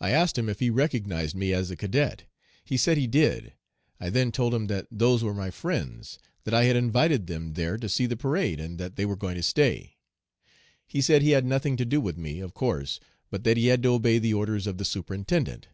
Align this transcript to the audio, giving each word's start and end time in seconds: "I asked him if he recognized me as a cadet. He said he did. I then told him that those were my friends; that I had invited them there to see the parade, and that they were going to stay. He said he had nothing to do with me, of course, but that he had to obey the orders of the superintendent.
"I 0.00 0.10
asked 0.10 0.36
him 0.36 0.48
if 0.48 0.58
he 0.58 0.68
recognized 0.68 1.36
me 1.36 1.52
as 1.52 1.70
a 1.70 1.76
cadet. 1.76 2.24
He 2.64 2.76
said 2.76 2.98
he 2.98 3.06
did. 3.06 3.52
I 4.00 4.10
then 4.10 4.32
told 4.32 4.52
him 4.52 4.66
that 4.66 4.88
those 4.90 5.22
were 5.22 5.32
my 5.32 5.52
friends; 5.52 6.18
that 6.42 6.52
I 6.52 6.64
had 6.64 6.74
invited 6.74 7.28
them 7.28 7.52
there 7.52 7.76
to 7.76 7.88
see 7.88 8.06
the 8.06 8.16
parade, 8.16 8.58
and 8.58 8.78
that 8.80 8.96
they 8.96 9.06
were 9.06 9.14
going 9.14 9.36
to 9.36 9.42
stay. 9.44 9.96
He 10.88 11.00
said 11.00 11.22
he 11.22 11.30
had 11.30 11.44
nothing 11.44 11.76
to 11.76 11.84
do 11.84 12.00
with 12.00 12.18
me, 12.18 12.40
of 12.40 12.52
course, 12.52 12.98
but 13.30 13.44
that 13.44 13.56
he 13.56 13.68
had 13.68 13.80
to 13.84 13.92
obey 13.94 14.18
the 14.18 14.34
orders 14.34 14.66
of 14.66 14.76
the 14.78 14.84
superintendent. 14.84 15.68